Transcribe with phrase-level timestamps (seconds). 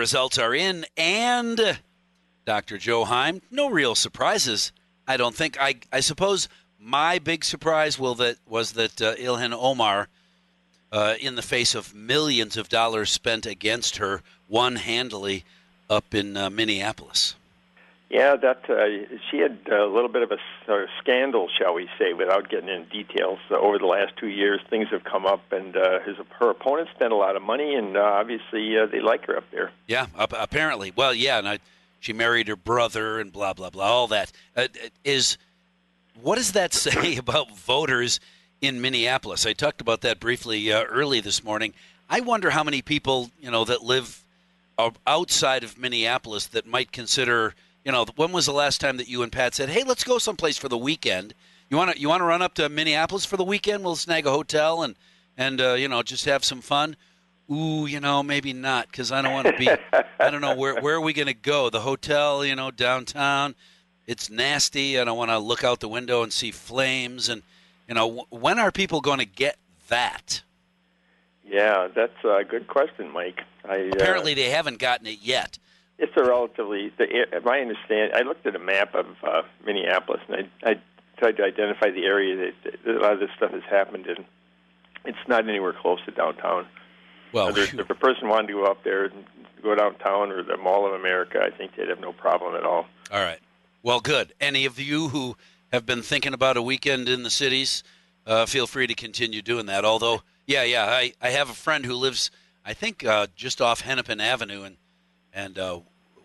[0.00, 1.78] results are in, and
[2.46, 2.78] Dr.
[2.78, 3.42] Joe Heim.
[3.50, 4.72] No real surprises,
[5.06, 5.58] I don't think.
[5.60, 10.08] I, I suppose my big surprise will that was that uh, Ilhan Omar,
[10.90, 15.44] uh, in the face of millions of dollars spent against her, won handily
[15.90, 17.34] up in uh, Minneapolis.
[18.10, 22.12] Yeah, that uh, she had a little bit of a, a scandal, shall we say,
[22.12, 23.38] without getting into details.
[23.48, 26.88] Uh, over the last two years, things have come up, and uh, his her opponent
[26.92, 29.70] spent a lot of money, and uh, obviously uh, they like her up there.
[29.86, 30.92] Yeah, apparently.
[30.94, 31.60] Well, yeah, and I,
[32.00, 33.84] she married her brother, and blah blah blah.
[33.84, 34.66] All that uh,
[35.04, 35.38] is.
[36.20, 38.18] What does that say about voters
[38.60, 39.46] in Minneapolis?
[39.46, 41.74] I talked about that briefly uh, early this morning.
[42.08, 44.24] I wonder how many people you know that live
[45.06, 49.22] outside of Minneapolis that might consider you know, when was the last time that you
[49.22, 51.34] and Pat said, "Hey, let's go someplace for the weekend"?
[51.68, 53.84] You want to you want to run up to Minneapolis for the weekend?
[53.84, 54.96] We'll snag a hotel and
[55.36, 56.96] and uh, you know just have some fun.
[57.50, 59.68] Ooh, you know, maybe not because I don't want to be.
[60.20, 61.70] I don't know where where are we going to go?
[61.70, 63.54] The hotel, you know, downtown.
[64.06, 64.98] It's nasty.
[64.98, 67.28] I don't want to look out the window and see flames.
[67.28, 67.42] And
[67.88, 69.56] you know, when are people going to get
[69.88, 70.42] that?
[71.44, 73.40] Yeah, that's a good question, Mike.
[73.64, 75.58] I, uh, Apparently, uh, they haven't gotten it yet.
[76.00, 76.90] It's a relatively.
[76.96, 77.06] The,
[77.44, 78.12] my understand.
[78.14, 80.80] I looked at a map of uh, Minneapolis, and I, I
[81.18, 84.24] tried to identify the area that, that a lot of this stuff has happened in.
[85.04, 86.66] It's not anywhere close to downtown.
[87.32, 89.24] Well, if a person wanted to go up there and
[89.62, 92.86] go downtown or the Mall of America, I think they'd have no problem at all.
[93.12, 93.38] All right.
[93.82, 94.34] Well, good.
[94.40, 95.36] Any of you who
[95.72, 97.84] have been thinking about a weekend in the cities,
[98.26, 99.84] uh, feel free to continue doing that.
[99.84, 102.30] Although, yeah, yeah, I, I have a friend who lives,
[102.64, 104.76] I think, uh, just off Hennepin Avenue, and
[105.32, 105.80] and uh,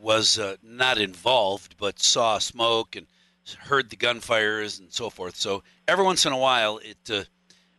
[0.00, 3.06] was uh, not involved, but saw smoke and
[3.54, 5.36] heard the gunfires and so forth.
[5.36, 7.24] So every once in a while, it uh,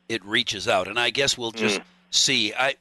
[0.08, 1.84] it reaches out, and I guess we'll just mm.
[2.12, 2.54] see.
[2.54, 2.76] I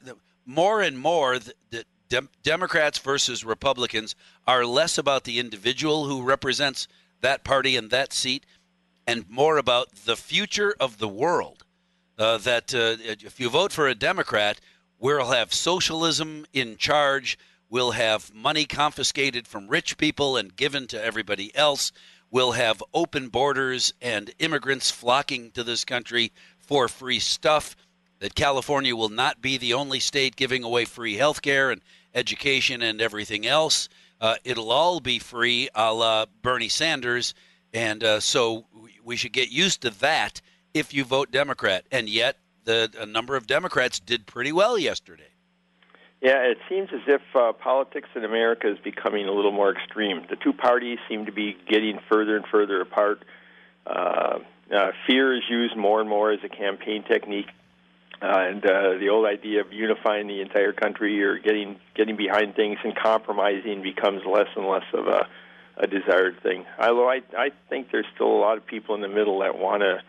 [0.45, 4.15] more and more the, the Dem- Democrats versus Republicans
[4.47, 6.87] are less about the individual who represents
[7.21, 8.45] that party and that seat,
[9.05, 11.63] and more about the future of the world.
[12.17, 14.59] Uh, that uh, if you vote for a Democrat,
[14.97, 17.37] we'll have socialism in charge
[17.69, 21.91] We'll have money confiscated from rich people and given to everybody else.
[22.31, 27.75] We'll have open borders and immigrants flocking to this country for free stuff.
[28.19, 31.81] That California will not be the only state giving away free health care and
[32.15, 33.89] education and everything else.
[34.19, 37.35] Uh, it'll all be free, a la Bernie Sanders.
[37.73, 38.65] And uh, so
[39.03, 40.41] we should get used to that
[40.73, 41.85] if you vote Democrat.
[41.91, 45.29] And yet, the, a number of Democrats did pretty well yesterday.
[46.21, 50.25] Yeah, it seems as if uh, politics in America is becoming a little more extreme.
[50.29, 53.23] The two parties seem to be getting further and further apart.
[53.85, 54.39] Uh,
[54.75, 57.47] uh, fear is used more and more as a campaign technique,
[58.21, 62.55] uh, and uh, the old idea of unifying the entire country or getting getting behind
[62.55, 65.27] things and compromising becomes less and less of a,
[65.77, 66.65] a desired thing.
[66.79, 69.83] Although I I think there's still a lot of people in the middle that want
[69.83, 70.01] to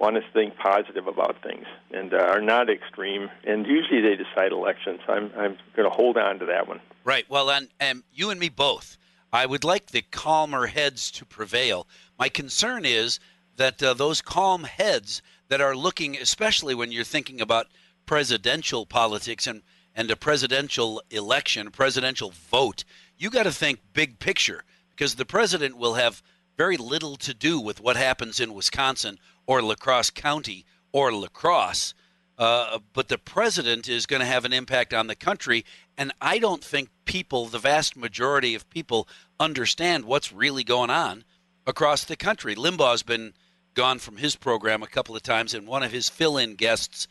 [0.00, 3.28] want to think positive about things and uh, are not extreme.
[3.44, 5.00] And usually they decide elections.
[5.06, 6.80] I'm I'm going to hold on to that one.
[7.04, 7.28] Right.
[7.28, 8.96] Well, and and you and me both.
[9.32, 11.86] I would like the calmer heads to prevail.
[12.18, 13.20] My concern is
[13.56, 17.68] that uh, those calm heads that are looking, especially when you're thinking about
[18.06, 19.62] presidential politics and
[19.94, 22.84] and a presidential election, a presidential vote,
[23.18, 26.22] you got to think big picture because the president will have
[26.56, 29.18] very little to do with what happens in Wisconsin
[29.50, 31.92] or La Crosse County or La Crosse.
[32.38, 35.64] Uh, but the president is going to have an impact on the country.
[35.98, 39.08] And I don't think people, the vast majority of people,
[39.40, 41.24] understand what's really going on
[41.66, 42.54] across the country.
[42.54, 43.34] Limbaugh's been
[43.74, 47.08] gone from his program a couple of times, and one of his fill in guests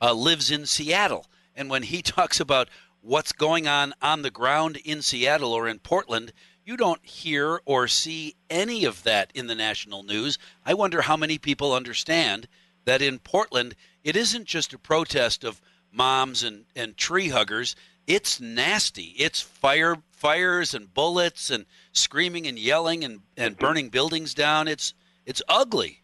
[0.00, 1.26] uh, lives in Seattle.
[1.54, 2.70] And when he talks about
[3.02, 6.32] what's going on on the ground in Seattle or in Portland,
[6.66, 10.36] you don't hear or see any of that in the national news.
[10.64, 12.48] I wonder how many people understand
[12.84, 15.62] that in Portland, it isn't just a protest of
[15.92, 17.76] moms and, and tree huggers.
[18.08, 19.14] It's nasty.
[19.16, 24.66] It's fire fires and bullets and screaming and yelling and, and burning buildings down.
[24.66, 24.92] It's
[25.24, 26.02] it's ugly.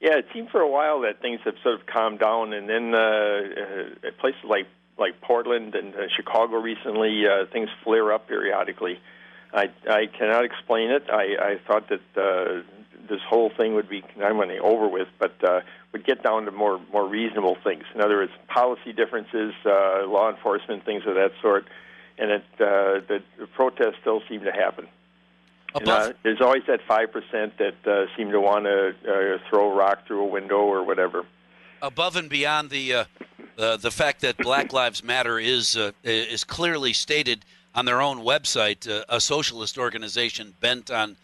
[0.00, 2.94] Yeah, it seemed for a while that things have sort of calmed down, and then
[2.94, 4.66] uh, uh, places like
[4.98, 9.00] like Portland and uh, Chicago recently, uh, things flare up periodically.
[9.54, 11.04] I, I cannot explain it.
[11.08, 12.62] I, I thought that uh,
[13.08, 15.60] this whole thing would be I'm going to over with, but uh,
[15.92, 17.84] would get down to more more reasonable things.
[17.94, 21.66] In other words, policy differences, uh, law enforcement, things of that sort,
[22.18, 24.88] and it, uh, the, the protests still seem to happen.
[25.74, 29.70] And, uh, there's always that five percent that uh, seem to want to uh, throw
[29.72, 31.24] a rock through a window or whatever.
[31.82, 33.04] Above and beyond the uh,
[33.56, 38.18] the, the fact that Black Lives Matter is uh, is clearly stated on their own
[38.18, 41.16] website uh, a socialist organization bent on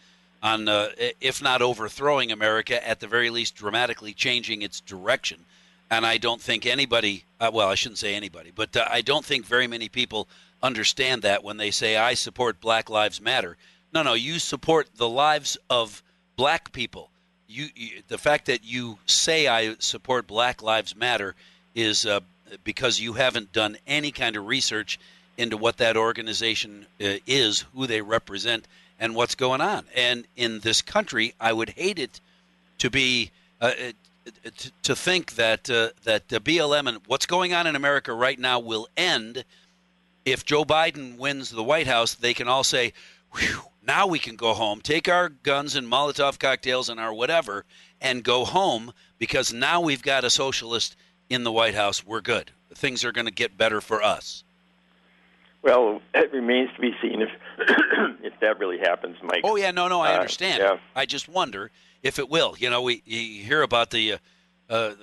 [0.43, 0.89] on uh,
[1.19, 5.45] if not overthrowing America, at the very least dramatically changing its direction.
[5.91, 9.23] And I don't think anybody, uh, well, I shouldn't say anybody, but uh, I don't
[9.23, 10.27] think very many people
[10.63, 13.57] understand that when they say I support Black Lives Matter.
[13.93, 16.01] No, no, you support the lives of
[16.37, 17.09] black people.
[17.47, 21.35] You, you the fact that you say I support Black Lives Matter
[21.75, 22.21] is uh,
[22.63, 24.97] because you haven't done any kind of research
[25.37, 28.67] into what that organization uh, is, who they represent,
[28.99, 29.85] and what's going on.
[29.95, 32.19] And in this country, I would hate it
[32.79, 33.91] to be uh, uh
[34.83, 38.59] to, think that uh, that the BLM and what's going on in America right now
[38.59, 39.43] will end
[40.25, 42.13] if Joe Biden wins the White House.
[42.13, 42.93] They can all say,
[43.85, 47.65] "Now we can go home, take our guns and Molotov cocktails and our whatever,
[47.99, 50.95] and go home because now we've got a socialist."
[51.31, 52.51] in the White House, we're good.
[52.75, 54.43] Things are going to get better for us.
[55.63, 57.29] Well, it remains to be seen if
[58.23, 59.41] if that really happens, Mike.
[59.43, 60.61] Oh yeah, no, no, I uh, understand.
[60.61, 60.79] Uh, yeah.
[60.95, 61.71] I just wonder
[62.01, 62.55] if it will.
[62.57, 64.17] You know, we you hear about the uh,
[64.69, 64.93] uh,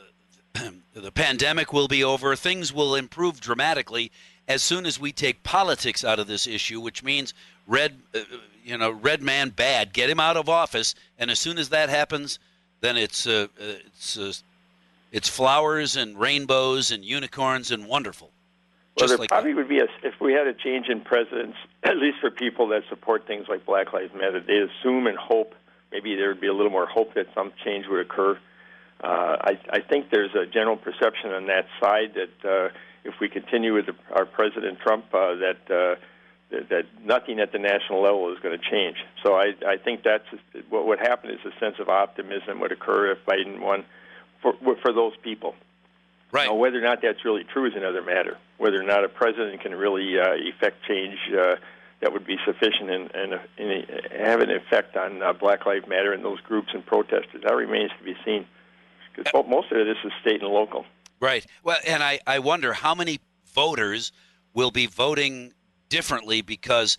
[0.95, 4.11] the pandemic will be over, things will improve dramatically
[4.49, 7.35] as soon as we take politics out of this issue, which means
[7.67, 8.21] red, uh,
[8.65, 11.91] you know, red man bad, get him out of office, and as soon as that
[11.91, 12.39] happens,
[12.81, 14.43] then it's uh, it's
[15.13, 18.31] it's flowers and rainbows and unicorns and wonderful.
[18.99, 19.57] Well, there like probably that.
[19.57, 22.83] would be a if we had a change in presidents, at least for people that
[22.89, 25.55] support things like Black Lives Matter, they assume and hope
[25.93, 28.39] maybe there would be a little more hope that some change would occur.
[29.03, 32.69] Uh, I, I think there's a general perception on that side that uh,
[33.05, 36.01] if we continue with the, our President Trump, uh, that, uh,
[36.51, 38.97] that that nothing at the national level is going to change.
[39.23, 40.25] So I, I think that's
[40.69, 43.85] what would happen is a sense of optimism would occur if Biden won
[44.43, 45.55] for for those people.
[46.31, 46.47] Right.
[46.47, 48.37] Now, whether or not that's really true is another matter.
[48.59, 51.57] Whether or not a president can really uh, effect change uh,
[52.01, 56.13] that would be sufficient and, and, and have an effect on uh, Black Lives Matter
[56.13, 58.47] and those groups and protesters, that remains to be seen.
[59.15, 60.85] Because most of it is state and local.
[61.21, 61.45] Right.
[61.65, 63.19] Well, and I, I wonder how many
[63.53, 64.13] voters
[64.55, 65.53] will be voting
[65.89, 66.99] differently because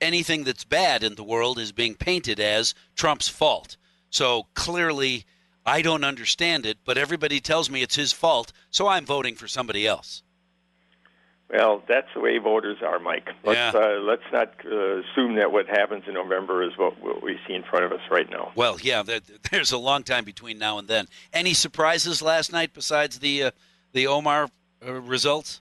[0.00, 3.76] anything that's bad in the world is being painted as Trump's fault.
[4.08, 5.24] So clearly
[5.64, 9.46] I don't understand it, but everybody tells me it's his fault, so I'm voting for
[9.46, 10.22] somebody else.
[11.52, 13.28] Well, that's the way voters are, Mike.
[13.44, 13.80] Let's yeah.
[13.80, 17.54] uh, let's not uh, assume that what happens in November is what, what, we see
[17.54, 18.52] in front of us right now.
[18.54, 19.20] Well, yeah, there,
[19.50, 21.08] there's a long time between now and then.
[21.32, 23.50] Any surprises last night besides the uh,
[23.92, 24.48] the Omar
[24.86, 25.60] uh, results?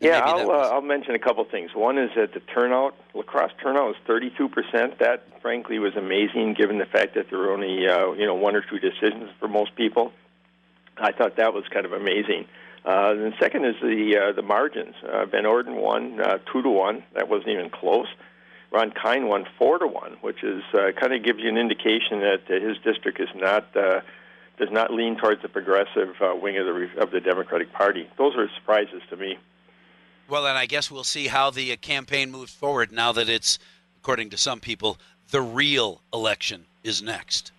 [0.00, 1.72] Yeah, I'll, uh, I'll mention a couple things.
[1.74, 4.98] One is that the turnout, La Crosse turnout, was 32 percent.
[4.98, 8.56] That, frankly, was amazing, given the fact that there were only uh, you know one
[8.56, 10.12] or two decisions for most people.
[10.96, 12.46] I thought that was kind of amazing.
[12.84, 14.94] Uh, and second is the uh, the margins.
[15.02, 17.04] Uh, Van Orden won uh, two to one.
[17.14, 18.08] That wasn't even close.
[18.72, 22.20] Ron Kind won four to one, which is uh, kind of gives you an indication
[22.20, 24.00] that uh, his district is not uh,
[24.58, 28.08] does not lean towards the progressive uh, wing of the of the Democratic Party.
[28.16, 29.38] Those are surprises to me.
[30.30, 33.58] Well, and I guess we'll see how the uh, campaign moves forward now that it's,
[34.00, 34.96] according to some people,
[35.32, 37.50] the real election is next.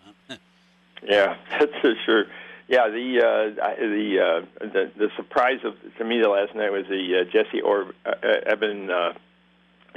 [1.03, 2.25] yeah, that's for sure.
[2.69, 6.85] Yeah, the uh, the, uh, the the surprise of to me the last night was
[6.88, 8.13] the uh, Jessi or uh,
[8.45, 9.13] Ebben uh,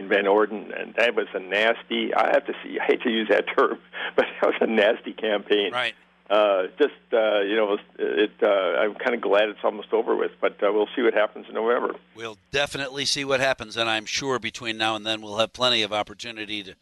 [0.03, 2.13] Van Orden, and that was a nasty.
[2.13, 2.81] I have to see.
[2.81, 3.79] I hate to use that term,
[4.17, 5.73] but that was a nasty campaign.
[5.73, 5.95] Right
[6.31, 8.31] uh, just uh, you know, it.
[8.43, 11.47] Uh, I'm kind of glad it's almost over with, but uh, we'll see what happens
[11.49, 11.95] in November.
[12.15, 15.83] We'll definitely see what happens, and I'm sure between now and then we'll have plenty
[15.83, 16.75] of opportunity to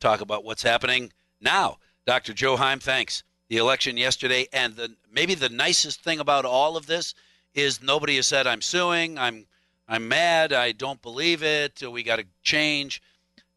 [0.00, 1.78] talk about what's happening now.
[2.06, 2.32] Dr.
[2.32, 3.22] Joe Heim, thanks.
[3.48, 7.14] The election yesterday, and the, maybe the nicest thing about all of this
[7.54, 9.46] is nobody has said I'm suing, I'm
[9.88, 13.02] I'm mad, I don't believe it, we got to change.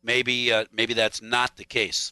[0.01, 2.11] Maybe uh, maybe that's not the case.